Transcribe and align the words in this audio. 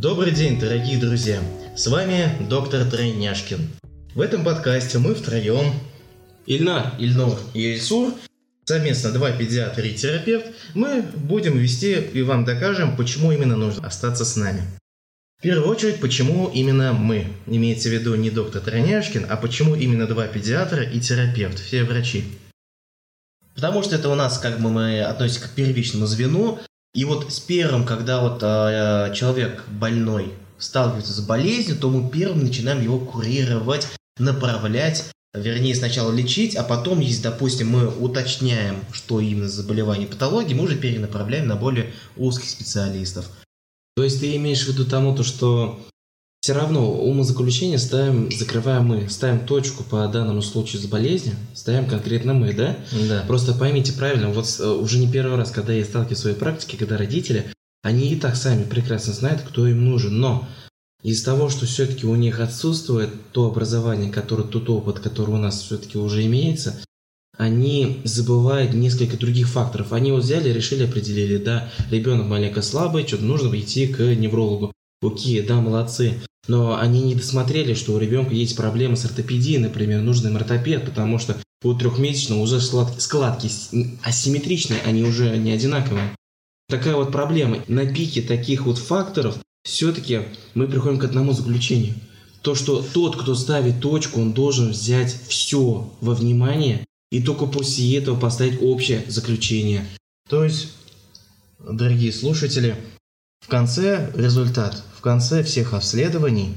Добрый 0.00 0.32
день, 0.32 0.58
дорогие 0.58 0.96
друзья! 0.96 1.42
С 1.76 1.86
вами 1.86 2.34
доктор 2.48 2.86
Тройняшкин. 2.86 3.58
В 4.14 4.22
этом 4.22 4.44
подкасте 4.44 4.98
мы 4.98 5.14
втроем, 5.14 5.74
Ильнар, 6.46 6.94
Ильнур 6.98 7.38
и 7.52 7.74
Ильсур, 7.74 8.14
совместно 8.64 9.12
два 9.12 9.30
педиатра 9.30 9.84
и 9.84 9.94
терапевт, 9.94 10.46
мы 10.72 11.02
будем 11.02 11.58
вести 11.58 12.00
и 12.00 12.22
вам 12.22 12.46
докажем, 12.46 12.96
почему 12.96 13.30
именно 13.30 13.56
нужно 13.56 13.86
остаться 13.86 14.24
с 14.24 14.36
нами. 14.36 14.62
В 15.38 15.42
первую 15.42 15.68
очередь, 15.68 16.00
почему 16.00 16.48
именно 16.48 16.94
мы? 16.94 17.26
Имеется 17.46 17.90
в 17.90 17.92
виду 17.92 18.14
не 18.14 18.30
доктор 18.30 18.62
Тройняшкин, 18.62 19.26
а 19.28 19.36
почему 19.36 19.74
именно 19.74 20.06
два 20.06 20.26
педиатра 20.28 20.82
и 20.82 20.98
терапевт, 20.98 21.58
все 21.58 21.84
врачи. 21.84 22.24
Потому 23.54 23.82
что 23.82 23.96
это 23.96 24.08
у 24.08 24.14
нас 24.14 24.38
как 24.38 24.60
бы 24.60 24.70
мы 24.70 25.02
относимся 25.02 25.46
к 25.46 25.50
первичному 25.50 26.06
звену. 26.06 26.58
И 26.92 27.04
вот 27.04 27.32
с 27.32 27.38
первым, 27.38 27.84
когда 27.84 28.20
вот 28.20 28.42
э, 28.42 29.12
человек 29.14 29.64
больной 29.68 30.32
сталкивается 30.58 31.12
с 31.12 31.20
болезнью, 31.20 31.78
то 31.78 31.88
мы 31.88 32.10
первым 32.10 32.44
начинаем 32.44 32.82
его 32.82 32.98
курировать, 32.98 33.88
направлять, 34.18 35.10
вернее 35.32 35.74
сначала 35.74 36.12
лечить, 36.12 36.56
а 36.56 36.64
потом, 36.64 37.00
если, 37.00 37.22
допустим, 37.22 37.68
мы 37.68 37.88
уточняем, 37.88 38.84
что 38.92 39.20
именно 39.20 39.48
за 39.48 39.62
заболевание 39.62 40.08
патологии, 40.08 40.54
мы 40.54 40.64
уже 40.64 40.76
перенаправляем 40.76 41.46
на 41.46 41.54
более 41.54 41.92
узких 42.16 42.50
специалистов. 42.50 43.30
То 43.96 44.02
есть 44.02 44.20
ты 44.20 44.34
имеешь 44.36 44.64
в 44.64 44.68
виду 44.68 44.84
тому, 44.84 45.14
то, 45.14 45.22
что 45.22 45.80
все 46.40 46.54
равно 46.54 46.90
умозаключение 46.90 47.78
ставим, 47.78 48.30
закрываем 48.32 48.86
мы, 48.86 49.08
ставим 49.10 49.46
точку 49.46 49.84
по 49.84 50.06
данному 50.08 50.40
случаю 50.40 50.80
с 50.80 50.86
болезнью, 50.86 51.36
ставим 51.54 51.86
конкретно 51.86 52.32
мы, 52.32 52.54
да? 52.54 52.76
Да. 53.08 53.24
Просто 53.26 53.52
поймите 53.52 53.92
правильно, 53.92 54.30
вот 54.30 54.46
э, 54.58 54.66
уже 54.66 54.98
не 54.98 55.10
первый 55.10 55.36
раз, 55.36 55.50
когда 55.50 55.74
я 55.74 55.84
сталкиваюсь 55.84 56.18
в 56.18 56.22
своей 56.22 56.36
практике, 56.36 56.78
когда 56.78 56.96
родители, 56.96 57.52
они 57.82 58.12
и 58.12 58.16
так 58.16 58.36
сами 58.36 58.64
прекрасно 58.64 59.12
знают, 59.12 59.42
кто 59.42 59.66
им 59.66 59.84
нужен, 59.84 60.18
но 60.18 60.48
из 61.02 61.22
того, 61.22 61.50
что 61.50 61.66
все-таки 61.66 62.06
у 62.06 62.14
них 62.14 62.40
отсутствует 62.40 63.10
то 63.32 63.46
образование, 63.46 64.10
которое, 64.10 64.44
тот 64.44 64.68
опыт, 64.70 64.98
который 64.98 65.34
у 65.34 65.38
нас 65.38 65.60
все-таки 65.60 65.98
уже 65.98 66.24
имеется, 66.24 66.80
они 67.36 68.02
забывают 68.04 68.74
несколько 68.74 69.16
других 69.16 69.48
факторов. 69.48 69.94
Они 69.94 70.12
вот 70.12 70.24
взяли, 70.24 70.50
решили, 70.50 70.84
определили, 70.84 71.38
да, 71.38 71.70
ребенок 71.90 72.26
маленько 72.26 72.60
слабый, 72.60 73.06
что-то 73.06 73.24
нужно 73.24 73.58
идти 73.58 73.86
к 73.86 74.00
неврологу. 74.14 74.72
Окей, 75.02 75.42
да, 75.42 75.60
молодцы. 75.60 76.20
Но 76.48 76.78
они 76.78 77.02
не 77.02 77.14
досмотрели, 77.14 77.74
что 77.74 77.92
у 77.92 77.98
ребенка 77.98 78.34
есть 78.34 78.56
проблемы 78.56 78.96
с 78.96 79.04
ортопедией, 79.04 79.58
например, 79.58 80.00
нужен 80.00 80.28
им 80.28 80.36
ортопед, 80.36 80.84
потому 80.84 81.18
что 81.18 81.36
у 81.62 81.74
трехмесячного 81.74 82.40
уже 82.40 82.60
складки, 82.60 82.98
складки 82.98 83.50
асимметричные, 84.02 84.80
они 84.82 85.02
уже 85.04 85.36
не 85.36 85.52
одинаковые. 85.52 86.16
Такая 86.68 86.96
вот 86.96 87.12
проблема. 87.12 87.58
На 87.68 87.86
пике 87.86 88.22
таких 88.22 88.66
вот 88.66 88.78
факторов 88.78 89.38
все-таки 89.64 90.22
мы 90.54 90.66
приходим 90.66 90.98
к 90.98 91.04
одному 91.04 91.32
заключению. 91.32 91.94
То, 92.42 92.54
что 92.54 92.82
тот, 92.82 93.20
кто 93.20 93.34
ставит 93.34 93.80
точку, 93.80 94.20
он 94.20 94.32
должен 94.32 94.70
взять 94.70 95.14
все 95.28 95.92
во 96.00 96.14
внимание 96.14 96.86
и 97.10 97.22
только 97.22 97.46
после 97.46 97.96
этого 97.98 98.18
поставить 98.18 98.62
общее 98.62 99.04
заключение. 99.08 99.84
То 100.28 100.44
есть, 100.44 100.68
дорогие 101.58 102.12
слушатели, 102.12 102.76
в 103.40 103.48
конце 103.48 104.10
результат, 104.14 104.82
в 104.96 105.00
конце 105.00 105.42
всех 105.42 105.74
обследований, 105.74 106.54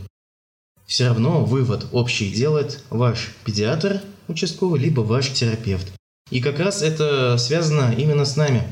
все 0.85 1.07
равно 1.07 1.43
вывод 1.43 1.87
общий 1.91 2.31
делает 2.31 2.83
ваш 2.89 3.31
педиатр 3.45 4.01
участковый, 4.27 4.79
либо 4.79 5.01
ваш 5.01 5.31
терапевт. 5.31 5.91
И 6.29 6.41
как 6.41 6.59
раз 6.59 6.81
это 6.81 7.37
связано 7.37 7.93
именно 7.97 8.25
с 8.25 8.35
нами. 8.35 8.63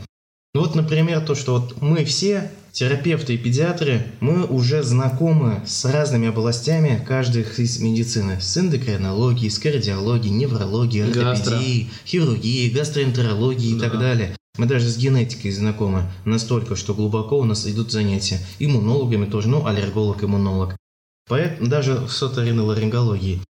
Вот, 0.54 0.76
например, 0.76 1.22
то, 1.22 1.36
что 1.36 1.59
вот 1.59 1.82
мы 1.82 2.04
все, 2.04 2.52
терапевты 2.73 3.36
и 3.36 3.38
педиатры, 3.38 4.05
мы 4.20 4.45
уже 4.45 4.83
знакомы 4.83 5.64
с 5.66 5.86
разными 5.86 6.28
областями 6.28 7.04
каждой 7.08 7.43
из 7.58 7.80
медицины. 7.80 8.42
С 8.42 8.58
эндокринологией, 8.58 9.49
с 9.49 9.60
кардиологией, 9.60 10.33
неврологией, 10.33 11.05
ортопедией, 11.05 11.89
хирургией, 12.05 12.70
гастроэнтерологией 12.70 13.80
да. 13.80 13.86
и 13.86 13.89
так 13.89 13.99
далее. 13.99 14.36
Мы 14.58 14.66
даже 14.66 14.89
с 14.89 14.98
генетикой 14.98 15.52
знакомы 15.52 16.12
настолько, 16.26 16.76
что 16.76 16.94
глубоко 16.94 17.39
у 17.39 17.45
нас 17.45 17.66
идут 17.67 17.92
занятия. 17.92 18.39
Иммунологами 18.60 19.26
тоже, 19.26 19.48
ну, 19.48 19.66
аллерголог, 19.66 20.23
иммунолог. 20.23 20.76
Поэтому 21.28 21.70
даже 21.70 22.08
с 22.10 22.22
оториноларингологией. 22.22 23.42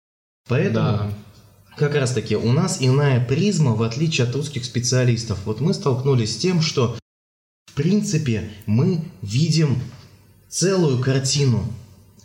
Поэтому 0.48 0.98
да. 0.98 1.14
как 1.78 1.96
раз 1.96 2.14
таки 2.14 2.36
у 2.36 2.52
нас 2.52 2.78
иная 2.80 3.26
призма, 3.26 3.74
в 3.74 3.82
отличие 3.82 4.28
от 4.28 4.36
узких 4.36 4.64
специалистов. 4.64 5.40
Вот 5.46 5.60
мы 5.60 5.74
столкнулись 5.74 6.36
с 6.36 6.38
тем, 6.38 6.62
что 6.62 6.98
в 7.66 7.74
принципе 7.74 8.52
мы 8.68 9.04
видим 9.24 9.80
целую 10.50 11.00
картину. 11.00 11.66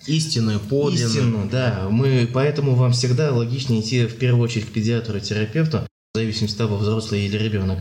Истинную, 0.07 0.61
подлинную. 0.61 1.09
Истинную, 1.09 1.49
да. 1.49 1.89
Мы, 1.91 2.29
поэтому 2.33 2.75
вам 2.75 2.93
всегда 2.93 3.33
логичнее 3.33 3.81
идти 3.81 4.07
в 4.07 4.17
первую 4.19 4.45
очередь 4.45 4.67
к 4.67 4.73
педиатру 4.73 5.17
и 5.17 5.21
терапевту, 5.21 5.87
в 6.13 6.19
зависимости 6.19 6.55
от 6.55 6.59
того, 6.59 6.77
взрослый 6.77 7.27
или 7.27 7.37
ребенок. 7.37 7.79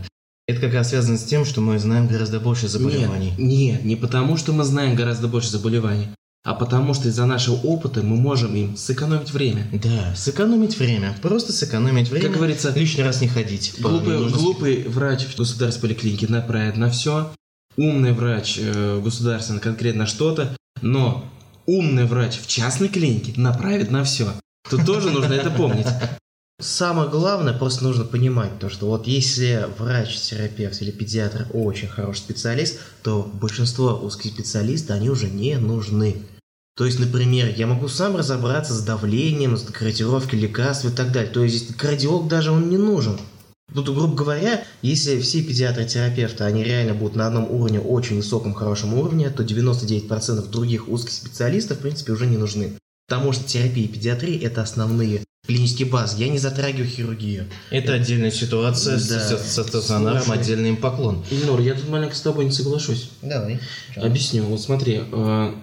Это 0.47 0.61
как 0.61 0.73
раз 0.73 0.89
связано 0.89 1.17
с 1.17 1.23
тем, 1.23 1.43
что 1.43 1.59
мы 1.59 1.79
знаем 1.79 2.07
гораздо 2.07 2.39
больше 2.39 2.67
заболеваний. 2.67 3.33
Нет, 3.37 3.39
нет, 3.39 3.85
не 3.85 3.95
потому, 3.95 4.37
что 4.37 4.53
мы 4.53 4.63
знаем 4.63 4.95
гораздо 4.95 5.27
больше 5.27 5.49
заболеваний, 5.49 6.07
а 6.43 6.53
потому 6.53 6.93
что 6.93 7.07
из-за 7.09 7.25
нашего 7.25 7.55
опыта 7.55 8.03
мы 8.03 8.15
можем 8.15 8.55
им 8.55 8.77
сэкономить 8.77 9.31
время. 9.31 9.67
Да, 9.73 10.13
сэкономить 10.15 10.77
время. 10.77 11.15
Просто 11.23 11.51
сэкономить 11.51 12.09
время. 12.09 12.27
Как 12.27 12.35
говорится, 12.35 12.71
лишний 12.75 13.03
раз 13.03 13.21
не 13.21 13.27
ходить. 13.27 13.73
Глупый, 13.79 14.29
глупый 14.29 14.83
врач 14.87 15.23
в 15.25 15.35
государственной 15.35 15.89
поликлинике 15.89 16.27
направит 16.27 16.77
на 16.77 16.91
все, 16.91 17.33
умный 17.75 18.13
врач 18.13 18.59
э, 18.61 19.01
государственный 19.03 19.61
конкретно 19.61 20.05
что-то, 20.05 20.55
но 20.83 21.25
умный 21.65 22.05
врач 22.05 22.39
в 22.39 22.45
частной 22.45 22.89
клинике 22.89 23.33
направит 23.41 23.89
на 23.89 24.03
все. 24.03 24.27
Тут 24.69 24.85
тоже 24.85 25.09
нужно 25.09 25.33
это 25.33 25.49
помнить. 25.49 25.87
Самое 26.59 27.09
главное, 27.09 27.53
просто 27.53 27.83
нужно 27.83 28.05
понимать 28.05 28.59
то, 28.59 28.69
что 28.69 28.87
вот 28.87 29.07
если 29.07 29.67
врач, 29.77 30.17
терапевт 30.17 30.81
или 30.81 30.91
педиатр 30.91 31.47
очень 31.51 31.89
хороший 31.89 32.19
специалист, 32.19 32.79
то 33.03 33.23
большинство 33.23 33.99
узких 34.01 34.31
специалистов, 34.31 34.95
они 34.95 35.09
уже 35.09 35.27
не 35.27 35.57
нужны. 35.57 36.15
То 36.77 36.85
есть, 36.85 36.99
например, 36.99 37.53
я 37.55 37.67
могу 37.67 37.89
сам 37.89 38.15
разобраться 38.15 38.73
с 38.73 38.81
давлением, 38.81 39.57
с 39.57 39.63
корректировкой 39.63 40.39
лекарств 40.39 40.85
и 40.85 40.91
так 40.91 41.11
далее. 41.11 41.31
То 41.31 41.43
есть, 41.43 41.75
кардиолог 41.75 42.29
даже 42.29 42.51
он 42.51 42.69
не 42.69 42.77
нужен. 42.77 43.19
Тут, 43.73 43.89
грубо 43.89 44.15
говоря, 44.15 44.63
если 44.81 45.19
все 45.19 45.41
педиатры 45.41 45.83
и 45.83 45.87
терапевты, 45.87 46.43
они 46.43 46.63
реально 46.63 46.93
будут 46.93 47.15
на 47.15 47.27
одном 47.27 47.49
уровне, 47.49 47.79
очень 47.79 48.17
высоком, 48.17 48.53
хорошем 48.53 48.93
уровне, 48.93 49.29
то 49.29 49.43
99% 49.43 50.49
других 50.49 50.87
узких 50.87 51.11
специалистов, 51.11 51.79
в 51.79 51.81
принципе, 51.81 52.13
уже 52.13 52.27
не 52.27 52.37
нужны. 52.37 52.73
Потому 53.07 53.33
что 53.33 53.43
терапия 53.43 53.85
и 53.85 53.89
педиатрия– 53.89 54.39
это 54.41 54.61
основные 54.61 55.21
клинический 55.45 55.85
баз. 55.85 56.15
Я 56.17 56.27
не 56.29 56.37
затрагиваю 56.37 56.89
хирургию. 56.89 57.47
Это 57.69 57.93
отдельная 57.93 58.31
ситуация 58.31 58.97
да. 58.97 59.19
с, 59.19 59.55
с, 59.55 59.63
стационаром, 59.67 60.31
отдельный 60.31 60.69
им 60.69 60.77
поклон. 60.77 61.23
Ильнур, 61.31 61.59
я 61.61 61.73
тут 61.73 61.89
маленько 61.89 62.15
с 62.15 62.21
тобой 62.21 62.45
не 62.45 62.51
соглашусь. 62.51 63.09
Давай. 63.21 63.59
Объясню. 63.95 64.43
Вот 64.43 64.61
смотри, 64.61 65.01
э, 65.11 65.53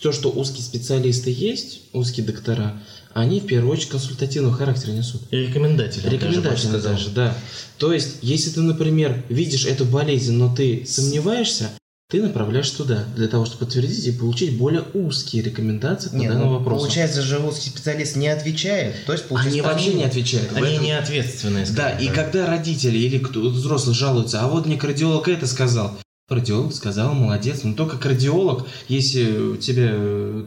то, 0.00 0.12
что 0.12 0.30
узкие 0.30 0.62
специалисты 0.62 1.30
есть, 1.30 1.82
узкие 1.92 2.26
доктора, 2.26 2.80
они 3.14 3.40
в 3.40 3.46
первую 3.46 3.72
очередь 3.72 3.90
консультативного 3.90 4.54
характера 4.54 4.92
несут. 4.92 5.22
И 5.30 5.36
рекомендательные. 5.36 6.12
Рекомендательные 6.12 6.82
даже, 6.82 7.08
даже, 7.08 7.10
да. 7.10 7.38
То 7.78 7.92
есть, 7.92 8.18
если 8.20 8.50
ты, 8.50 8.60
например, 8.60 9.24
видишь 9.28 9.64
эту 9.64 9.86
болезнь, 9.86 10.34
но 10.34 10.54
ты 10.54 10.84
сомневаешься, 10.86 11.70
ты 12.08 12.22
направляешь 12.22 12.70
туда, 12.70 13.04
для 13.16 13.26
того, 13.26 13.46
чтобы 13.46 13.66
подтвердить 13.66 14.06
и 14.06 14.12
получить 14.12 14.56
более 14.56 14.84
узкие 14.94 15.42
рекомендации 15.42 16.10
по 16.10 16.14
Нет, 16.14 16.32
данному 16.32 16.52
ну, 16.52 16.58
вопросу. 16.58 16.84
Получается 16.84 17.22
же 17.22 17.40
узкий 17.40 17.70
специалист 17.70 18.14
не 18.14 18.28
отвечает, 18.28 19.04
то 19.06 19.12
есть 19.12 19.24
Они 19.30 19.60
вообще 19.60 19.94
не 19.94 20.04
отвечают. 20.04 20.52
Они 20.54 20.74
этом... 20.74 20.84
не 20.84 20.92
ответственные. 20.92 21.66
Да, 21.74 21.90
и 21.90 22.08
когда 22.08 22.46
родители 22.46 22.96
или 22.96 23.18
кто 23.18 23.40
взрослый 23.40 23.94
жалуются, 23.94 24.40
а 24.40 24.46
вот 24.46 24.66
мне 24.66 24.76
кардиолог 24.76 25.28
это 25.28 25.46
сказал, 25.46 25.98
Кардиолог 26.28 26.74
сказал, 26.74 27.14
молодец, 27.14 27.62
но 27.62 27.72
только 27.74 27.98
кардиолог, 27.98 28.66
если 28.88 29.56
тебя 29.58 29.92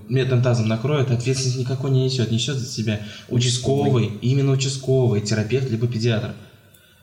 медным 0.10 0.44
тазом 0.44 0.68
накроет, 0.68 1.10
ответственность 1.10 1.57
никакой 1.57 1.92
не 1.92 2.04
несет, 2.04 2.31
несет 2.31 2.57
за 2.57 2.66
себя 2.66 3.00
участковый, 3.30 4.12
именно 4.22 4.51
участковый, 4.51 5.22
терапевт 5.22 5.69
либо 5.69 5.88
педиатр. 5.88 6.36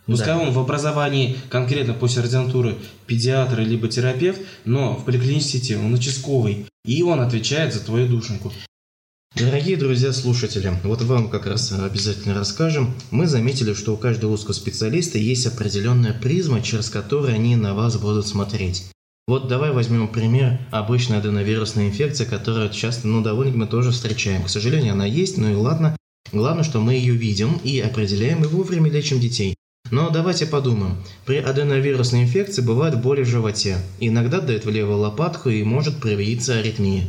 Пускай 0.06 0.34
да. 0.34 0.38
он 0.38 0.52
в 0.52 0.58
образовании 0.58 1.36
конкретно 1.48 1.92
после 1.92 2.22
ординатуры 2.22 2.76
педиатр 3.06 3.60
либо 3.60 3.88
терапевт, 3.88 4.40
но 4.64 4.94
в 4.94 5.04
поликлинической 5.04 5.76
он 5.76 5.92
участковый, 5.92 6.66
и 6.84 7.02
он 7.02 7.20
отвечает 7.20 7.74
за 7.74 7.80
твою 7.80 8.08
душеньку. 8.08 8.52
Дорогие 9.34 9.76
друзья 9.76 10.12
слушатели, 10.12 10.72
вот 10.82 11.02
вам 11.02 11.28
как 11.28 11.46
раз 11.46 11.70
обязательно 11.72 12.34
расскажем. 12.34 12.94
Мы 13.10 13.26
заметили, 13.26 13.74
что 13.74 13.92
у 13.92 13.96
каждого 13.98 14.32
узкого 14.32 14.54
специалиста 14.54 15.18
есть 15.18 15.46
определенная 15.46 16.14
призма, 16.14 16.62
через 16.62 16.88
которую 16.88 17.34
они 17.34 17.54
на 17.56 17.74
вас 17.74 17.98
будут 17.98 18.26
смотреть. 18.26 18.90
Вот 19.26 19.48
давай 19.48 19.72
возьмем 19.72 20.08
пример 20.08 20.60
обычная 20.70 21.18
аденовирусная 21.18 21.88
инфекция, 21.88 22.26
которая 22.26 22.68
часто, 22.68 23.08
ну, 23.08 23.22
довольно 23.22 23.56
мы 23.56 23.66
тоже 23.66 23.90
встречаем. 23.90 24.44
К 24.44 24.48
сожалению, 24.48 24.92
она 24.92 25.04
есть, 25.04 25.36
ну 25.36 25.50
и 25.50 25.54
ладно. 25.54 25.96
Главное, 26.32 26.64
что 26.64 26.80
мы 26.80 26.94
ее 26.94 27.14
видим 27.14 27.60
и 27.62 27.80
определяем 27.80 28.42
и 28.42 28.46
вовремя 28.46 28.88
лечим 28.88 29.20
детей. 29.20 29.56
Но 29.90 30.10
давайте 30.10 30.46
подумаем. 30.46 30.96
При 31.24 31.36
аденовирусной 31.36 32.22
инфекции 32.24 32.62
бывает 32.62 33.00
боль 33.00 33.22
в 33.22 33.28
животе. 33.28 33.78
Иногда 34.00 34.40
дает 34.40 34.64
в 34.64 34.70
левую 34.70 34.98
лопатку 34.98 35.50
и 35.50 35.62
может 35.62 36.00
проявиться 36.00 36.58
аритмия. 36.58 37.04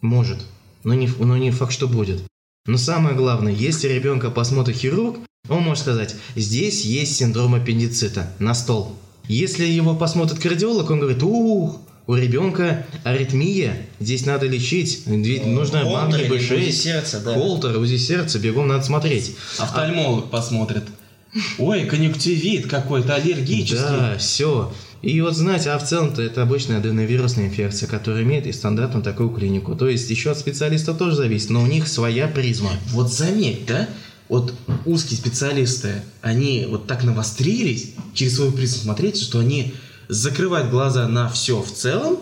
Может. 0.00 0.38
Но 0.84 0.94
не, 0.94 1.08
но 1.18 1.36
не 1.36 1.50
факт, 1.50 1.72
что 1.72 1.86
будет. 1.86 2.22
Но 2.66 2.76
самое 2.76 3.14
главное, 3.16 3.52
если 3.52 3.88
ребенка 3.88 4.30
посмотрит 4.30 4.76
хирург, 4.76 5.18
он 5.48 5.62
может 5.62 5.82
сказать, 5.82 6.14
здесь 6.36 6.84
есть 6.84 7.16
синдром 7.16 7.54
аппендицита, 7.54 8.30
на 8.38 8.54
стол. 8.54 8.96
Если 9.26 9.64
его 9.64 9.94
посмотрит 9.94 10.38
кардиолог, 10.38 10.90
он 10.90 11.00
говорит, 11.00 11.22
ух, 11.22 11.80
у 12.06 12.14
ребенка 12.14 12.86
аритмия, 13.04 13.86
здесь 14.00 14.26
надо 14.26 14.46
лечить, 14.46 15.02
ведь 15.06 15.46
нужно 15.46 15.78
или 15.78 16.28
B6, 16.28 16.58
УЗИ 16.58 16.70
сердца, 16.70 17.20
да. 17.20 17.34
холтер, 17.34 17.78
УЗИ 17.78 17.96
сердца, 17.96 18.38
бегом 18.38 18.68
надо 18.68 18.84
смотреть. 18.84 19.36
Офтальмолог 19.58 20.30
посмотрит. 20.30 20.84
Ой, 21.58 21.84
конъюнктивит 21.84 22.66
какой-то 22.66 23.14
аллергический. 23.14 23.78
Да, 23.78 24.16
все. 24.18 24.72
И 25.02 25.20
вот 25.20 25.34
знаете, 25.34 25.70
а 25.70 25.78
в 25.78 25.86
целом-то 25.86 26.20
это 26.20 26.42
обычная 26.42 26.78
аденовирусная 26.78 27.46
инфекция, 27.46 27.88
которая 27.88 28.22
имеет 28.22 28.46
и 28.46 28.52
стандартную 28.52 29.02
такую 29.02 29.30
клинику. 29.30 29.74
То 29.74 29.88
есть 29.88 30.10
еще 30.10 30.30
от 30.30 30.38
специалиста 30.38 30.92
тоже 30.92 31.16
зависит, 31.16 31.50
но 31.50 31.62
у 31.62 31.66
них 31.66 31.88
своя 31.88 32.28
призма. 32.28 32.70
Вот 32.88 33.12
заметь, 33.12 33.64
да? 33.66 33.88
Вот 34.28 34.54
узкие 34.84 35.18
специалисты, 35.18 36.02
они 36.20 36.66
вот 36.68 36.86
так 36.86 37.02
навострились 37.02 37.94
через 38.14 38.36
свою 38.36 38.52
призму 38.52 38.82
смотреть, 38.82 39.20
что 39.20 39.40
они 39.40 39.74
закрывают 40.08 40.70
глаза 40.70 41.08
на 41.08 41.28
все 41.28 41.62
в 41.62 41.72
целом 41.72 42.18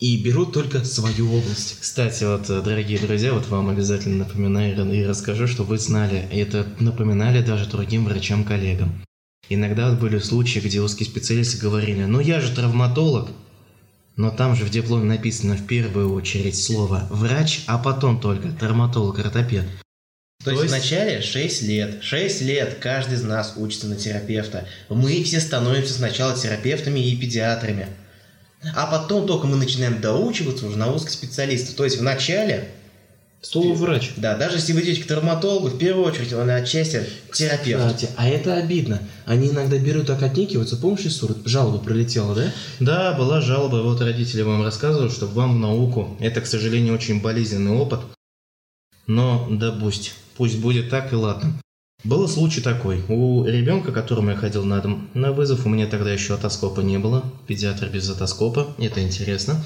и 0.00 0.16
берут 0.16 0.52
только 0.54 0.82
свою 0.84 1.32
область. 1.32 1.78
Кстати, 1.80 2.24
вот, 2.24 2.48
э, 2.48 2.62
дорогие 2.62 2.98
друзья, 2.98 3.34
вот 3.34 3.46
вам 3.48 3.68
обязательно 3.68 4.24
напоминаю 4.24 4.90
и 4.92 5.04
расскажу, 5.04 5.46
что 5.46 5.62
вы 5.62 5.78
знали, 5.78 6.26
и 6.32 6.38
это 6.38 6.66
напоминали 6.80 7.42
даже 7.42 7.66
другим 7.66 8.06
врачам-коллегам. 8.06 9.04
Иногда 9.50 9.92
были 9.92 10.18
случаи, 10.18 10.60
где 10.60 10.80
узкие 10.80 11.06
специалисты 11.06 11.58
говорили, 11.58 12.04
ну 12.04 12.18
я 12.20 12.40
же 12.40 12.54
травматолог, 12.54 13.30
но 14.16 14.30
там 14.30 14.56
же 14.56 14.64
в 14.64 14.70
дипломе 14.70 15.04
написано 15.04 15.56
в 15.56 15.66
первую 15.66 16.14
очередь 16.14 16.56
слово 16.58 17.06
«врач», 17.10 17.64
а 17.66 17.76
потом 17.78 18.20
только 18.20 18.48
травматолог-ортопед. 18.48 19.66
То, 20.42 20.44
То 20.44 20.50
есть, 20.52 20.62
есть- 20.62 20.74
вначале 20.74 21.20
6 21.20 21.62
лет. 21.62 22.02
6 22.02 22.40
лет 22.40 22.78
каждый 22.80 23.16
из 23.16 23.22
нас 23.22 23.54
учится 23.56 23.86
на 23.86 23.96
терапевта. 23.96 24.66
Мы 24.88 25.22
все 25.22 25.38
становимся 25.40 25.92
сначала 25.92 26.34
терапевтами 26.34 27.00
и 27.00 27.14
педиатрами. 27.16 27.88
А 28.74 28.86
потом 28.86 29.26
только 29.26 29.46
мы 29.46 29.56
начинаем 29.56 30.00
доучиваться 30.00 30.66
уже 30.66 30.76
на 30.76 30.92
узкоспециалиста. 30.92 31.74
То 31.74 31.84
есть 31.84 31.98
вначале, 31.98 32.68
Слово 33.42 33.72
врач. 33.74 34.12
да, 34.18 34.36
даже 34.36 34.56
если 34.56 34.74
вы 34.74 34.82
идете 34.82 35.02
к 35.02 35.06
травматологу, 35.06 35.68
в 35.68 35.78
первую 35.78 36.06
очередь 36.06 36.34
он 36.34 36.50
отчасти 36.50 37.06
терапевт. 37.32 37.82
Кстати, 37.86 38.10
а 38.16 38.28
это 38.28 38.56
обидно. 38.56 39.00
Они 39.24 39.48
иногда 39.48 39.78
берут 39.78 40.08
так 40.08 40.22
отнекиваются. 40.22 40.76
Помнишь, 40.76 41.06
Исур, 41.06 41.34
жалоба 41.46 41.78
пролетела, 41.78 42.34
да? 42.34 42.52
Да, 42.80 43.12
была 43.14 43.40
жалоба, 43.40 43.76
вот 43.76 44.02
родители 44.02 44.42
вам 44.42 44.62
рассказывают, 44.62 45.12
что 45.12 45.26
вам 45.26 45.56
в 45.56 45.58
науку. 45.58 46.16
Это, 46.20 46.42
к 46.42 46.46
сожалению, 46.46 46.94
очень 46.94 47.22
болезненный 47.22 47.72
опыт. 47.72 48.00
Но 49.06 49.48
да 49.50 49.72
пусть, 49.72 50.14
пусть 50.36 50.58
будет 50.58 50.90
так 50.90 51.12
и 51.12 51.16
ладно. 51.16 51.54
Был 52.02 52.26
случай 52.28 52.62
такой. 52.62 53.02
У 53.08 53.44
ребенка, 53.44 53.92
которому 53.92 54.30
я 54.30 54.36
ходил 54.36 54.64
на 54.64 54.80
дом, 54.80 55.10
на 55.12 55.32
вызов, 55.32 55.66
у 55.66 55.68
меня 55.68 55.86
тогда 55.86 56.10
еще 56.10 56.34
отоскопа 56.34 56.80
не 56.80 56.98
было. 56.98 57.24
Педиатр 57.46 57.88
без 57.88 58.08
отоскопа, 58.08 58.68
это 58.78 59.02
интересно. 59.02 59.62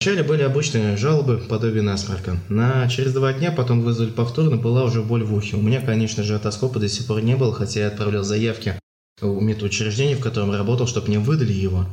Вначале 0.00 0.24
были 0.24 0.42
обычные 0.42 0.96
жалобы, 0.96 1.38
подобие 1.38 1.82
насморка. 1.82 2.38
На 2.48 2.88
через 2.88 3.12
два 3.12 3.32
дня 3.32 3.52
потом 3.52 3.82
вызвали 3.82 4.10
повторно, 4.10 4.56
была 4.56 4.84
уже 4.84 5.02
боль 5.02 5.22
в 5.22 5.32
ухе. 5.32 5.56
У 5.56 5.62
меня, 5.62 5.80
конечно 5.80 6.24
же, 6.24 6.34
отоскопа 6.34 6.80
до 6.80 6.88
сих 6.88 7.06
пор 7.06 7.22
не 7.22 7.36
было, 7.36 7.52
хотя 7.52 7.80
я 7.80 7.86
отправлял 7.88 8.24
заявки 8.24 8.74
в 9.20 9.40
медучреждение, 9.40 10.16
в 10.16 10.20
котором 10.20 10.50
работал, 10.52 10.86
чтобы 10.88 11.08
мне 11.08 11.18
выдали 11.20 11.52
его. 11.52 11.86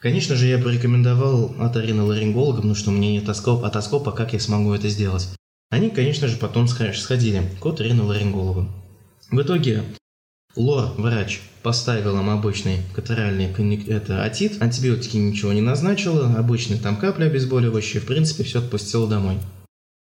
Конечно 0.00 0.34
же, 0.34 0.46
я 0.46 0.58
бы 0.58 0.72
рекомендовал 0.72 1.54
оториноларингологам, 1.60 2.56
потому 2.56 2.74
что 2.74 2.90
у 2.90 2.92
меня 2.92 3.12
нет 3.12 3.28
отоскоп- 3.28 3.64
отоскопа, 3.64 4.10
как 4.10 4.32
я 4.32 4.40
смогу 4.40 4.72
это 4.72 4.88
сделать. 4.88 5.28
Они, 5.70 5.90
конечно 5.90 6.26
же, 6.26 6.36
потом 6.36 6.66
сходили 6.66 7.48
к 7.60 7.64
оториноларингологу. 7.64 8.68
В 9.32 9.40
итоге 9.40 9.82
лор, 10.56 10.92
врач, 10.98 11.40
поставил 11.62 12.18
им 12.18 12.28
обычный 12.28 12.80
катаральный 12.94 13.46
это 13.86 14.22
атит, 14.22 14.60
антибиотики 14.60 15.16
ничего 15.16 15.54
не 15.54 15.62
назначила, 15.62 16.34
обычный 16.34 16.78
там 16.78 16.98
капля 16.98 17.24
обезболивающая, 17.24 18.02
в 18.02 18.04
принципе, 18.04 18.44
все 18.44 18.58
отпустил 18.58 19.08
домой. 19.08 19.38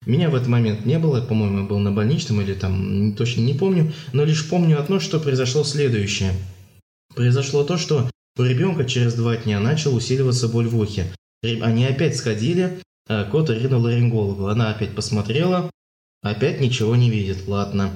Меня 0.07 0.31
в 0.31 0.35
этот 0.35 0.47
момент 0.47 0.87
не 0.87 0.97
было, 0.97 1.21
по-моему, 1.21 1.59
я 1.59 1.65
был 1.65 1.77
на 1.77 1.91
больничном 1.91 2.41
или 2.41 2.55
там, 2.55 3.13
точно 3.13 3.41
не 3.41 3.53
помню, 3.53 3.93
но 4.11 4.25
лишь 4.25 4.49
помню 4.49 4.79
одно, 4.79 4.99
что 4.99 5.19
произошло 5.19 5.63
следующее. 5.63 6.33
Произошло 7.13 7.63
то, 7.63 7.77
что 7.77 8.09
у 8.39 8.43
ребенка 8.43 8.85
через 8.85 9.13
два 9.13 9.37
дня 9.37 9.59
начал 9.59 9.93
усиливаться 9.93 10.47
боль 10.47 10.67
в 10.67 10.75
ухе. 10.75 11.13
Они 11.43 11.85
опять 11.85 12.15
сходили 12.15 12.79
э, 13.07 13.25
к 13.25 13.35
оториноларингологу. 13.35 14.47
Она 14.47 14.71
опять 14.71 14.95
посмотрела, 14.95 15.69
опять 16.23 16.59
ничего 16.59 16.95
не 16.95 17.11
видит. 17.11 17.47
Ладно. 17.47 17.91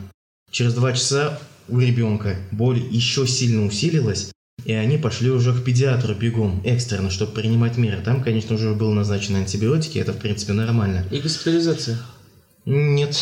Через 0.55 0.73
два 0.73 0.93
часа 0.93 1.37
у 1.67 1.79
ребенка 1.79 2.37
боль 2.53 2.81
еще 2.89 3.27
сильно 3.27 3.65
усилилась, 3.65 4.31
и 4.63 4.71
они 4.71 4.97
пошли 4.97 5.29
уже 5.29 5.53
к 5.53 5.65
педиатру 5.65 6.15
бегом, 6.15 6.61
экстренно, 6.63 7.09
чтобы 7.09 7.33
принимать 7.33 7.75
меры. 7.75 8.01
Там, 8.01 8.23
конечно, 8.23 8.55
уже 8.55 8.73
был 8.73 8.93
назначены 8.93 9.39
антибиотики, 9.39 9.97
это, 9.97 10.13
в 10.13 10.17
принципе, 10.17 10.53
нормально. 10.53 11.05
И 11.11 11.19
госпитализация. 11.19 11.97
Нет, 12.63 13.17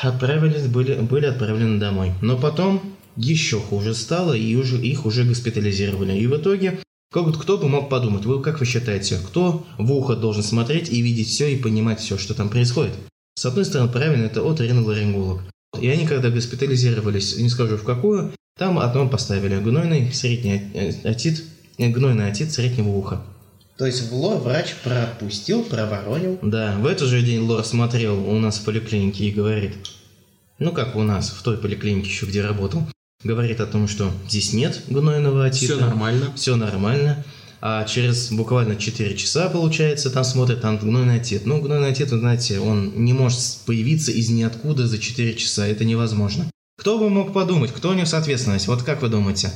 отправились, 0.00 0.68
были, 0.68 0.94
были 0.94 1.26
отправлены 1.26 1.80
домой. 1.80 2.12
Но 2.22 2.38
потом 2.38 2.80
еще 3.16 3.58
хуже 3.58 3.92
стало, 3.92 4.34
и 4.34 4.54
уже, 4.54 4.76
их 4.80 5.06
уже 5.06 5.24
госпитализировали. 5.24 6.16
И 6.16 6.28
в 6.28 6.36
итоге, 6.36 6.78
как, 7.12 7.36
кто 7.36 7.58
бы 7.58 7.68
мог 7.68 7.88
подумать, 7.88 8.26
вы 8.26 8.40
как 8.40 8.60
вы 8.60 8.64
считаете, 8.64 9.18
кто 9.26 9.66
в 9.76 9.90
ухо 9.90 10.14
должен 10.14 10.44
смотреть 10.44 10.88
и 10.88 11.02
видеть 11.02 11.30
все 11.30 11.52
и 11.52 11.60
понимать 11.60 11.98
все, 11.98 12.16
что 12.16 12.32
там 12.34 12.48
происходит? 12.48 12.92
С 13.34 13.44
одной 13.44 13.64
стороны, 13.64 13.90
правильно, 13.90 14.26
это 14.26 14.48
оториноларинголог. 14.48 15.42
И 15.80 15.88
они, 15.88 16.06
когда 16.06 16.30
госпитализировались, 16.30 17.36
не 17.36 17.48
скажу 17.48 17.76
в 17.76 17.84
какую, 17.84 18.32
там 18.58 18.78
одно 18.78 19.08
поставили 19.08 19.58
гнойный 19.58 20.12
средний 20.12 20.62
э, 20.74 20.92
отит, 21.04 21.44
э, 21.78 21.88
гнойный 21.88 22.28
отит 22.28 22.52
среднего 22.52 22.88
уха. 22.88 23.22
То 23.76 23.84
есть 23.84 24.10
в 24.10 24.14
лор 24.14 24.38
врач 24.38 24.74
пропустил, 24.82 25.62
проворонил. 25.62 26.38
Да, 26.40 26.76
в 26.78 26.86
этот 26.86 27.08
же 27.08 27.20
день 27.20 27.40
Лор 27.40 27.62
смотрел 27.62 28.26
у 28.26 28.38
нас 28.38 28.56
в 28.56 28.64
поликлинике 28.64 29.24
и 29.24 29.30
говорит, 29.30 29.74
ну 30.58 30.72
как 30.72 30.96
у 30.96 31.02
нас, 31.02 31.28
в 31.28 31.42
той 31.42 31.58
поликлинике 31.58 32.08
еще 32.08 32.24
где 32.24 32.40
работал, 32.40 32.82
говорит 33.22 33.60
о 33.60 33.66
том, 33.66 33.86
что 33.86 34.10
здесь 34.26 34.54
нет 34.54 34.82
гнойного 34.88 35.44
отита. 35.44 35.74
Все 35.74 35.84
нормально. 35.84 36.32
Все 36.34 36.56
нормально. 36.56 37.24
А 37.68 37.82
через 37.82 38.30
буквально 38.30 38.76
4 38.76 39.16
часа, 39.16 39.48
получается, 39.48 40.08
там 40.10 40.22
смотрят, 40.22 40.60
там 40.60 40.78
гнойный 40.78 41.16
отит. 41.16 41.46
Ну, 41.46 41.60
гнойный 41.60 41.88
отит, 41.88 42.12
вы 42.12 42.20
знаете, 42.20 42.60
он 42.60 42.92
не 42.94 43.12
может 43.12 43.40
появиться 43.66 44.12
из 44.12 44.30
ниоткуда 44.30 44.86
за 44.86 45.00
4 45.00 45.34
часа. 45.34 45.66
Это 45.66 45.84
невозможно. 45.84 46.48
Кто 46.78 46.96
бы 46.96 47.10
мог 47.10 47.32
подумать, 47.32 47.72
кто 47.72 47.92
нес 47.94 48.14
ответственность? 48.14 48.68
Вот 48.68 48.84
как 48.84 49.02
вы 49.02 49.08
думаете? 49.08 49.50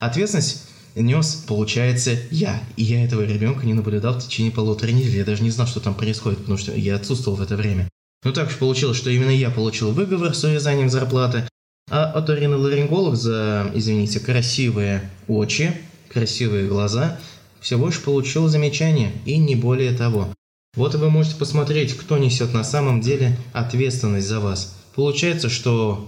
Ответственность 0.00 0.64
нес, 0.96 1.44
получается, 1.46 2.18
я. 2.32 2.60
И 2.74 2.82
я 2.82 3.04
этого 3.04 3.22
ребенка 3.22 3.64
не 3.66 3.74
наблюдал 3.74 4.14
в 4.14 4.24
течение 4.24 4.50
полутора 4.50 4.90
недель. 4.90 5.18
Я 5.18 5.24
даже 5.24 5.44
не 5.44 5.50
знал, 5.50 5.68
что 5.68 5.78
там 5.78 5.94
происходит, 5.94 6.40
потому 6.40 6.58
что 6.58 6.72
я 6.72 6.96
отсутствовал 6.96 7.38
в 7.38 7.42
это 7.42 7.54
время. 7.54 7.88
Ну 8.24 8.32
так 8.32 8.48
уж 8.48 8.56
получилось, 8.56 8.96
что 8.96 9.10
именно 9.10 9.30
я 9.30 9.50
получил 9.50 9.92
выговор 9.92 10.34
с 10.34 10.42
урезанием 10.42 10.90
зарплаты, 10.90 11.48
а 11.88 12.06
оториноларинголог 12.06 13.14
за, 13.14 13.70
извините, 13.76 14.18
красивые 14.18 15.08
очи, 15.28 15.72
красивые 16.12 16.66
глаза, 16.66 17.20
всего 17.64 17.86
лишь 17.86 18.02
получил 18.02 18.46
замечание, 18.48 19.10
и 19.24 19.38
не 19.38 19.56
более 19.56 19.92
того. 19.96 20.28
Вот 20.76 20.94
и 20.94 20.98
вы 20.98 21.08
можете 21.08 21.36
посмотреть, 21.36 21.96
кто 21.96 22.18
несет 22.18 22.52
на 22.52 22.62
самом 22.62 23.00
деле 23.00 23.38
ответственность 23.54 24.28
за 24.28 24.38
вас. 24.38 24.76
Получается, 24.94 25.48
что 25.48 26.06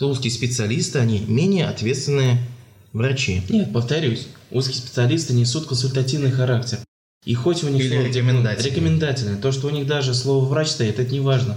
узкие 0.00 0.32
специалисты, 0.32 0.98
они 0.98 1.20
менее 1.20 1.68
ответственные 1.68 2.40
врачи. 2.92 3.42
Нет, 3.48 3.72
повторюсь, 3.72 4.26
узкие 4.50 4.78
специалисты 4.78 5.32
несут 5.32 5.68
консультативный 5.68 6.32
характер. 6.32 6.80
И 7.24 7.34
хоть 7.34 7.62
у 7.62 7.68
них 7.68 7.84
Или 7.84 7.94
слово 7.94 8.06
рекомендательный. 8.08 8.70
рекомендательное, 8.70 9.36
то, 9.36 9.52
что 9.52 9.68
у 9.68 9.70
них 9.70 9.86
даже 9.86 10.12
слово 10.12 10.44
врач 10.44 10.70
стоит, 10.70 10.98
это 10.98 11.12
не 11.12 11.20
важно. 11.20 11.56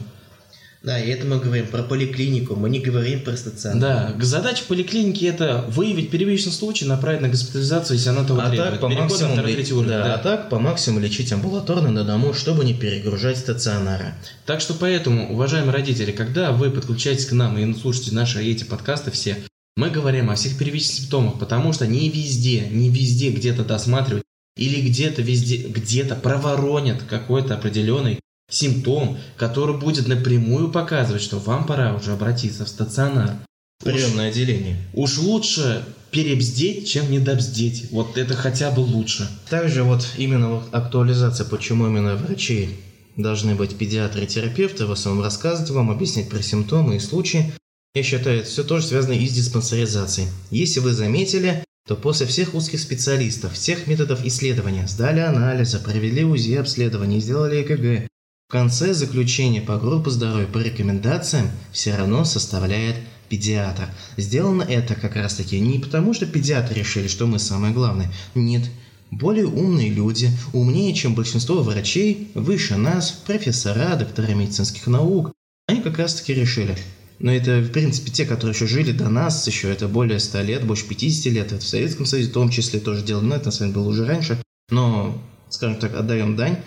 Да, 0.84 1.00
и 1.00 1.10
это 1.10 1.25
мы 1.25 1.40
говорим 1.40 1.68
про 1.68 1.82
поликлинику, 1.82 2.58
мы 2.58 2.70
не 2.70 2.80
говорим 2.80 3.22
про 3.24 3.38
стационар. 3.38 3.80
Да, 3.80 4.20
к- 4.20 4.24
задача 4.24 4.66
поликлиники 4.68 5.24
это 5.24 5.63
выявить 5.70 6.10
первичный 6.12 6.52
случай, 6.52 6.84
направить 6.84 7.22
на 7.22 7.30
госпитализацию, 7.30 7.96
если 7.96 8.10
она 8.10 8.25
того 8.25 8.42
А 8.42 8.50
требует. 8.50 8.72
так, 8.72 8.82
по 8.82 8.88
Переход 8.90 8.98
на 8.98 9.02
максимуму, 9.10 9.42
уровень, 9.42 9.88
да, 9.90 10.04
да. 10.04 10.13
а 10.16 10.18
так 10.18 10.50
по 10.50 10.60
максимуму 10.60 11.00
лечить 11.00 11.32
амбулаторно 11.32 11.90
на 11.90 12.04
дому, 12.04 12.34
чтобы 12.34 12.66
не 12.66 12.74
перегружать 12.74 13.38
стационары. 13.38 14.13
Так 14.46 14.60
что 14.60 14.74
поэтому, 14.74 15.32
уважаемые 15.32 15.72
родители, 15.72 16.12
когда 16.12 16.52
вы 16.52 16.70
подключаетесь 16.70 17.28
к 17.28 17.32
нам 17.32 17.58
и 17.58 17.74
слушаете 17.80 18.13
наши 18.13 18.44
эти 18.44 18.66
подкасты 18.66 19.10
все, 19.12 19.38
мы 19.78 19.90
говорим 19.90 20.30
о 20.30 20.36
всех 20.36 20.58
первичных 20.58 20.98
симптомах, 20.98 21.40
потому 21.40 21.72
что 21.72 21.88
не 21.88 22.10
везде, 22.10 22.68
не 22.70 22.90
везде 22.90 23.30
где-то 23.32 23.63
досматривают 23.63 24.25
или 24.58 24.82
где-то 24.86 25.22
везде, 25.22 25.58
где-то 25.66 26.16
проворонят 26.16 27.04
какой-то 27.10 27.54
определенный 27.54 28.20
симптом, 28.53 29.17
который 29.38 29.77
будет 29.77 30.07
напрямую 30.07 30.69
показывать, 30.69 31.22
что 31.22 31.39
вам 31.39 31.65
пора 31.65 31.95
уже 31.95 32.13
обратиться 32.13 32.65
в 32.65 32.69
стационар. 32.69 33.38
Уж- 33.86 33.91
Приемное 33.93 34.29
отделение. 34.29 34.77
Уж 34.93 35.17
лучше 35.17 35.83
перебздеть, 36.12 36.88
чем 36.88 37.12
недобздеть. 37.12 37.89
Вот 37.91 38.17
это 38.17 38.36
хотя 38.36 38.72
бы 38.72 38.81
лучше. 38.81 39.27
Также 39.50 39.83
вот 39.83 40.07
именно 40.17 40.50
вот 40.55 40.63
актуализация, 40.72 41.45
почему 41.45 41.88
именно 41.88 42.15
врачи 42.15 42.69
должны 43.17 43.55
быть 43.55 43.75
педиатры 43.77 44.24
и 44.24 44.27
терапевты, 44.27 44.86
в 44.86 44.91
основном 44.91 45.24
рассказывать 45.24 45.72
вам, 45.72 45.91
объяснять 45.91 46.29
про 46.29 46.41
симптомы 46.41 46.95
и 46.95 47.00
случаи. 47.00 47.51
Я 47.95 48.03
считаю, 48.03 48.39
это 48.39 48.50
все 48.50 48.63
тоже 48.63 48.86
связано 48.88 49.13
и 49.13 49.27
с 49.27 49.33
диспансеризацией. 49.33 50.29
Если 50.50 50.79
вы 50.79 50.93
заметили, 50.93 51.63
то 51.88 51.95
после 51.95 52.25
всех 52.25 52.55
узких 52.55 52.79
специалистов, 52.79 53.53
всех 53.53 53.88
методов 53.88 54.25
исследования, 54.25 54.88
сдали 54.88 55.19
анализы, 55.19 55.79
провели 55.79 56.24
УЗИ 56.24 56.55
обследование, 56.55 57.19
сделали 57.19 57.62
ЭКГ, 57.62 58.07
конце 58.53 58.93
заключения 58.93 59.62
по 59.62 59.79
группе 59.79 60.12
здоровья 60.12 60.45
по 60.45 60.60
рекомендациям 60.60 61.50
все 61.72 61.95
равно 61.95 62.24
составляет 62.24 62.98
педиатр. 63.27 63.89
Сделано 64.15 64.62
это 64.62 64.93
как 64.93 65.15
раз 65.15 65.33
таки 65.33 65.60
не 65.60 65.79
потому, 65.79 66.13
что 66.13 66.27
педиатры 66.27 66.75
решили, 66.75 67.07
что 67.07 67.25
мы 67.25 67.39
самое 67.39 67.74
главное. 67.74 68.13
Нет, 68.36 68.69
более 69.10 69.48
умные 69.48 69.89
люди, 69.89 70.29
умнее, 70.53 70.93
чем 70.93 71.15
большинство 71.15 71.63
врачей, 71.63 72.29
выше 72.36 72.77
нас, 72.77 73.10
профессора, 73.25 73.95
доктора 73.95 74.36
медицинских 74.36 74.86
наук, 74.86 75.31
они 75.67 75.81
как 75.81 75.98
раз 75.98 76.13
таки 76.13 76.36
решили. 76.36 76.77
Но 77.17 77.33
это, 77.33 77.60
в 77.60 77.72
принципе, 77.72 78.12
те, 78.12 78.24
которые 78.24 78.53
еще 78.53 78.67
жили 78.67 78.91
до 78.91 79.10
нас, 79.10 79.48
еще 79.48 79.72
это 79.72 79.88
более 79.88 80.19
100 80.19 80.41
лет, 80.43 80.63
больше 80.63 80.88
50 80.88 81.33
лет, 81.33 81.51
это 81.53 81.65
в 81.65 81.67
Советском 81.67 82.05
Союзе 82.05 82.29
в 82.29 82.33
том 82.33 82.51
числе 82.51 82.79
тоже 82.79 83.01
делали, 83.01 83.25
но 83.25 83.36
это 83.36 83.45
на 83.48 83.51
самом 83.51 83.72
деле 83.72 83.81
было 83.81 83.89
уже 83.89 84.05
раньше. 84.05 84.38
Но, 84.69 85.19
скажем 85.50 85.77
так, 85.77 85.95
отдаем 85.95 86.36
дань 86.36 86.60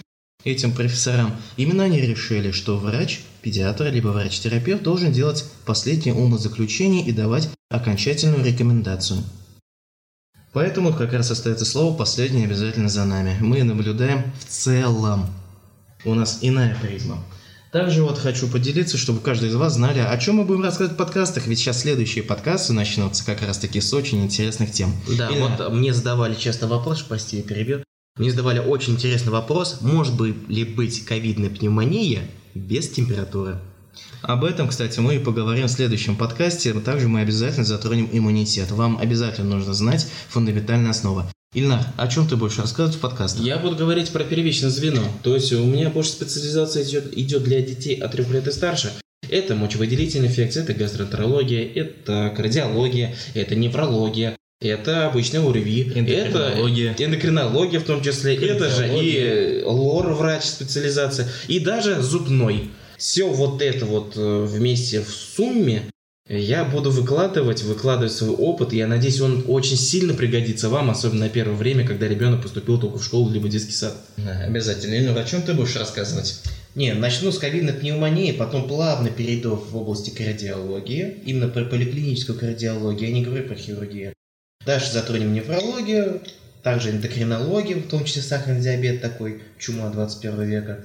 этим 0.45 0.73
профессорам. 0.73 1.37
Именно 1.57 1.85
они 1.85 2.01
решили, 2.01 2.53
что 2.53 2.79
врач, 2.79 3.21
педиатр, 3.43 3.87
либо 3.87 4.09
врач-терапевт 4.09 4.83
должен 4.83 5.13
делать 5.13 5.45
последнее 5.65 6.15
умозаключение 6.15 7.05
и 7.05 7.13
давать 7.13 7.49
окончательную 7.69 8.45
рекомендацию. 8.45 9.23
Поэтому 10.53 10.93
как 10.95 11.13
раз 11.13 11.31
остается 11.31 11.67
слово 11.67 11.97
последнее 11.97 12.47
обязательно 12.47 12.89
за 12.89 13.05
нами. 13.05 13.37
Мы 13.41 13.63
наблюдаем 13.63 14.33
в 14.41 14.45
целом. 14.47 15.27
У 16.05 16.15
нас 16.15 16.39
иная 16.41 16.77
призма. 16.81 17.23
Также 17.73 18.03
вот 18.03 18.17
хочу 18.17 18.49
поделиться, 18.49 18.97
чтобы 18.97 19.21
каждый 19.21 19.51
из 19.51 19.55
вас 19.55 19.75
знали, 19.75 19.99
о 19.99 20.17
чем 20.17 20.37
мы 20.37 20.45
будем 20.45 20.63
рассказывать 20.63 20.95
в 20.95 20.97
подкастах, 20.97 21.47
ведь 21.47 21.59
сейчас 21.59 21.81
следующие 21.81 22.25
подкасты 22.25 22.73
начнутся 22.73 23.23
как 23.27 23.43
раз 23.43 23.59
таки 23.59 23.83
с 23.83 23.93
очень 23.93 24.25
интересных 24.25 24.73
тем. 24.73 24.95
Да, 25.19 25.29
И 25.29 25.39
вот 25.39 25.73
мне 25.73 25.93
задавали 25.93 26.35
часто 26.35 26.69
вопрос, 26.69 27.03
прости, 27.03 27.37
я 27.37 27.43
перебью. 27.43 27.83
Мне 28.17 28.31
задавали 28.31 28.61
очень 28.61 28.95
интересный 28.95 29.31
вопрос, 29.31 29.83
может 29.83 30.17
быть 30.17 30.49
ли 30.49 30.65
быть 30.65 31.05
ковидная 31.05 31.51
пневмония 31.51 32.23
без 32.55 32.89
температуры? 32.89 33.59
Об 34.23 34.45
этом, 34.45 34.69
кстати, 34.69 35.01
мы 35.01 35.17
и 35.17 35.19
поговорим 35.19 35.67
в 35.67 35.71
следующем 35.71 36.17
подкасте. 36.17 36.73
Также 36.73 37.09
мы 37.09 37.21
обязательно 37.21 37.67
затронем 37.67 38.09
иммунитет. 38.11 38.71
Вам 38.71 38.97
обязательно 38.97 39.57
нужно 39.57 39.75
знать 39.75 40.07
фундаментальные 40.31 40.93
основы. 40.93 41.25
Ильнар, 41.53 41.81
о 41.99 42.09
чем 42.09 42.27
ты 42.27 42.37
будешь 42.37 42.57
рассказывать 42.57 42.97
в 42.97 43.01
подкастах? 43.01 43.45
Я 43.45 43.59
буду 43.59 43.77
говорить 43.77 44.11
про 44.11 44.25
первичное 44.25 44.71
звено. 44.71 45.03
То 45.23 45.35
есть 45.35 45.53
у 45.53 45.65
меня 45.67 45.91
больше 45.91 46.13
специализация 46.13 46.85
идет, 46.85 47.17
идет 47.19 47.45
для 47.45 47.61
детей 47.61 47.97
от 47.97 48.13
3 48.13 48.25
лет 48.33 48.49
и 48.49 48.51
старше. 48.51 48.93
Это 49.29 49.55
мочевыделительная 49.55 50.29
инфекция, 50.29 50.63
это 50.63 50.73
гастроэнтерология, 50.73 51.71
это 51.71 52.33
кардиология, 52.35 53.15
это 53.35 53.55
неврология, 53.57 54.37
это 54.61 55.07
обычная 55.07 55.41
УРВИ, 55.41 55.93
Эндокринология. 55.95 56.93
это 56.93 57.05
эндокринология 57.05 57.81
в 57.81 57.85
том 57.85 58.03
числе, 58.03 58.37
это 58.37 58.71
же 58.71 58.89
и 58.89 59.63
лор-врач 59.65 60.45
специализация, 60.45 61.29
и 61.49 61.61
даже 61.61 62.01
зубной. 62.03 62.71
Все 62.97 63.29
вот 63.29 63.61
это 63.61 63.85
вот 63.85 64.15
э, 64.17 64.47
вместе 64.49 65.03
в 65.03 65.11
сумме 65.11 65.83
я 66.29 66.65
буду 66.65 66.91
выкладывать, 66.91 67.63
выкладывать 67.63 68.13
свой 68.13 68.31
опыт, 68.31 68.73
и 68.73 68.79
я 68.79 68.89
надеюсь, 68.89 69.21
он 69.21 69.45
очень 69.47 69.77
сильно 69.77 70.13
пригодится 70.15 70.69
вам, 70.69 70.91
особенно 70.91 71.27
на 71.27 71.29
первое 71.29 71.55
время, 71.55 71.87
когда 71.87 72.09
ребенок 72.09 72.43
поступил 72.43 72.81
только 72.81 72.99
в 72.99 73.05
школу 73.05 73.31
либо 73.31 73.49
детский 73.49 73.73
сад. 73.73 73.95
Да, 74.17 74.41
обязательно. 74.41 74.95
Ильнар, 74.95 75.19
о 75.19 75.25
чем 75.25 75.43
ты 75.43 75.53
будешь 75.55 75.77
рассказывать? 75.77 76.41
Не, 76.75 76.95
начну 76.95 77.31
с 77.31 77.39
ковидной 77.39 77.75
пневмонии, 77.75 78.33
потом 78.33 78.67
плавно 78.67 79.09
перейду 79.09 79.55
в 79.55 79.77
области 79.77 80.11
кардиологии, 80.11 81.19
именно 81.25 81.49
про 81.49 81.65
поликлиническую 81.65 82.39
кардиологию, 82.39 83.09
я 83.09 83.15
не 83.15 83.23
говорю 83.23 83.45
про 83.47 83.55
хирургию. 83.55 84.13
Дальше 84.67 84.93
затронем 84.93 85.33
неврологию, 85.33 86.21
также 86.65 86.91
эндокринологию, 86.91 87.79
в 87.79 87.89
том 87.89 88.05
числе 88.05 88.21
сахарный 88.21 88.61
диабет 88.61 89.01
такой, 89.01 89.43
чума 89.59 89.89
21 89.91 90.43
века. 90.43 90.85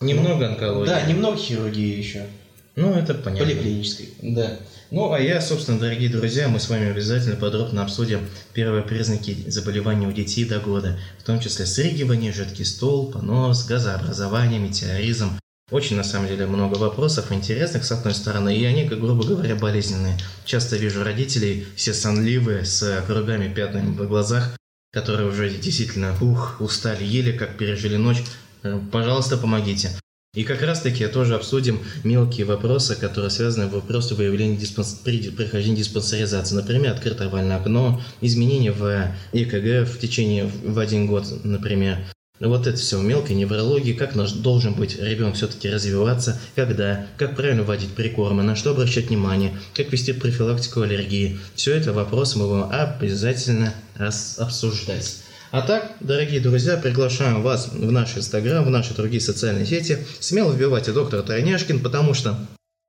Немного 0.00 0.48
онкологии. 0.48 0.88
Да, 0.88 1.02
немного 1.02 1.36
хирургии 1.36 1.98
еще, 1.98 2.24
Ну, 2.74 2.94
это 2.94 3.12
понятно. 3.12 3.44
поликлинической. 3.46 4.08
Да. 4.22 4.56
Ну, 4.90 5.12
а 5.12 5.20
я, 5.20 5.42
собственно, 5.42 5.78
дорогие 5.78 6.08
друзья, 6.08 6.48
мы 6.48 6.58
с 6.58 6.70
вами 6.70 6.90
обязательно 6.90 7.36
подробно 7.36 7.82
обсудим 7.82 8.26
первые 8.54 8.82
признаки 8.82 9.36
заболеваний 9.48 10.06
у 10.06 10.12
детей 10.12 10.46
до 10.46 10.58
года, 10.58 10.98
в 11.18 11.24
том 11.24 11.38
числе 11.38 11.66
срыгивание, 11.66 12.32
жидкий 12.32 12.64
стол, 12.64 13.12
понос, 13.12 13.66
газообразование, 13.66 14.58
метеоризм. 14.58 15.38
Очень, 15.72 15.96
на 15.96 16.04
самом 16.04 16.28
деле, 16.28 16.44
много 16.46 16.76
вопросов 16.76 17.32
интересных, 17.32 17.84
с 17.84 17.92
одной 17.92 18.12
стороны, 18.14 18.54
и 18.54 18.62
они, 18.66 18.86
как 18.86 19.00
грубо 19.00 19.24
говоря, 19.24 19.56
болезненные. 19.56 20.18
Часто 20.44 20.76
вижу 20.76 21.02
родителей, 21.02 21.66
все 21.76 21.94
сонливые, 21.94 22.66
с 22.66 23.02
кругами, 23.06 23.52
пятнами 23.52 23.96
в 23.96 24.06
глазах, 24.06 24.54
которые 24.92 25.30
уже 25.30 25.48
действительно, 25.48 26.14
ух, 26.20 26.56
устали, 26.60 27.04
еле 27.04 27.32
как 27.32 27.56
пережили 27.56 27.96
ночь. 27.96 28.22
Э, 28.62 28.78
Пожалуйста, 28.92 29.38
помогите. 29.38 29.90
И 30.34 30.44
как 30.44 30.60
раз 30.60 30.82
таки 30.82 31.06
тоже 31.06 31.36
обсудим 31.36 31.80
мелкие 32.04 32.44
вопросы, 32.44 32.94
которые 32.94 33.30
связаны 33.30 33.70
с 33.70 33.72
вопросом 33.72 34.18
выявления 34.18 34.58
диспанс... 34.58 35.00
при 35.02 35.30
прохождении 35.30 35.78
диспансеризации. 35.78 36.54
Например, 36.54 36.92
открытое 36.92 37.28
овальное 37.28 37.56
окно, 37.56 38.02
изменения 38.20 38.72
в 38.72 39.10
ЭКГ 39.32 39.88
в 39.88 39.98
течение 39.98 40.44
в 40.44 40.78
один 40.78 41.06
год, 41.06 41.26
например. 41.44 41.98
Вот 42.40 42.66
это 42.66 42.76
все 42.76 43.00
мелкой 43.00 43.36
неврологии, 43.36 43.92
как 43.92 44.16
наш 44.16 44.32
должен 44.32 44.74
быть 44.74 44.98
ребенок 44.98 45.36
все-таки 45.36 45.70
развиваться, 45.70 46.40
когда, 46.56 47.06
как 47.16 47.36
правильно 47.36 47.62
вводить 47.62 47.90
прикормы, 47.90 48.42
на 48.42 48.56
что 48.56 48.72
обращать 48.72 49.08
внимание, 49.08 49.56
как 49.74 49.92
вести 49.92 50.12
профилактику 50.12 50.80
аллергии. 50.80 51.38
Все 51.54 51.74
это 51.74 51.92
вопросы 51.92 52.38
мы 52.38 52.48
будем 52.48 52.70
обязательно 52.72 53.74
обсуждать. 54.38 55.18
А 55.52 55.62
так, 55.62 55.92
дорогие 56.00 56.40
друзья, 56.40 56.78
приглашаем 56.78 57.42
вас 57.42 57.68
в 57.68 57.92
наш 57.92 58.16
инстаграм, 58.16 58.64
в 58.64 58.70
наши 58.70 58.94
другие 58.94 59.20
социальные 59.20 59.66
сети. 59.66 59.98
Смело 60.18 60.50
вбивайте 60.50 60.92
доктор 60.92 61.22
Тройняшкин, 61.22 61.80
потому 61.80 62.14
что 62.14 62.38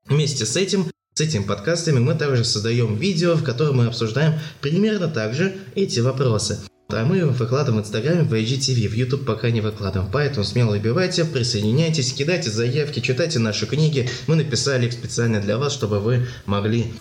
вместе 0.07 0.45
с 0.45 0.55
этим, 0.55 0.89
с 1.13 1.21
этими 1.21 1.43
подкастами 1.43 1.99
мы 1.99 2.15
также 2.15 2.45
создаем 2.45 2.95
видео, 2.95 3.35
в 3.35 3.43
котором 3.43 3.77
мы 3.77 3.87
обсуждаем 3.87 4.39
примерно 4.61 5.09
так 5.09 5.33
же 5.35 5.53
эти 5.75 5.99
вопросы. 5.99 6.57
А 6.95 7.05
мы 7.05 7.25
выкладываем 7.25 7.81
в 7.81 7.85
Инстаграме, 7.85 8.23
в 8.23 8.33
IGTV, 8.33 8.87
в 8.87 8.93
YouTube 8.93 9.25
пока 9.25 9.49
не 9.49 9.61
выкладываем. 9.61 10.11
Поэтому 10.11 10.43
смело 10.45 10.71
выбивайте, 10.71 11.25
присоединяйтесь, 11.25 12.13
кидайте 12.13 12.49
заявки, 12.49 12.99
читайте 12.99 13.39
наши 13.39 13.65
книги. 13.65 14.09
Мы 14.27 14.35
написали 14.35 14.85
их 14.85 14.93
специально 14.93 15.41
для 15.41 15.57
вас, 15.57 15.73
чтобы 15.73 15.99
вы 15.99 16.27
могли 16.45 16.93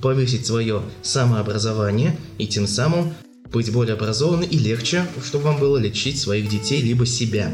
повысить 0.00 0.46
свое 0.46 0.82
самообразование 1.02 2.16
и 2.38 2.46
тем 2.46 2.66
самым 2.66 3.14
быть 3.50 3.72
более 3.72 3.94
образованным 3.94 4.48
и 4.48 4.58
легче, 4.58 5.04
чтобы 5.24 5.44
вам 5.44 5.58
было 5.58 5.78
лечить 5.78 6.20
своих 6.20 6.48
детей 6.48 6.82
либо 6.82 7.06
себя. 7.06 7.50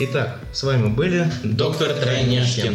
Итак, 0.00 0.40
с 0.52 0.62
вами 0.62 0.88
были 0.88 1.30
Доктор 1.42 1.92
Тройняшкин. 1.94 2.74